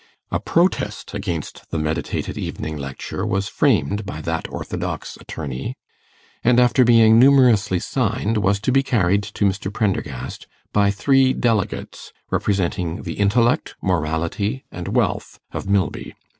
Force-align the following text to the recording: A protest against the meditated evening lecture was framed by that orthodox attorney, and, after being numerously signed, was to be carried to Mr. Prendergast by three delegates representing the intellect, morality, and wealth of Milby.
A 0.31 0.39
protest 0.39 1.13
against 1.13 1.69
the 1.69 1.77
meditated 1.77 2.35
evening 2.35 2.75
lecture 2.75 3.23
was 3.23 3.47
framed 3.47 4.03
by 4.03 4.19
that 4.21 4.47
orthodox 4.51 5.15
attorney, 5.21 5.75
and, 6.43 6.59
after 6.59 6.83
being 6.83 7.19
numerously 7.19 7.77
signed, 7.79 8.37
was 8.37 8.59
to 8.61 8.71
be 8.71 8.81
carried 8.81 9.21
to 9.21 9.45
Mr. 9.45 9.71
Prendergast 9.71 10.47
by 10.73 10.89
three 10.89 11.33
delegates 11.33 12.13
representing 12.31 13.03
the 13.03 13.13
intellect, 13.13 13.75
morality, 13.79 14.63
and 14.71 14.87
wealth 14.87 15.39
of 15.51 15.69
Milby. 15.69 16.15